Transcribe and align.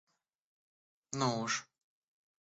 Ну 1.19 1.27
уж! 1.43 1.53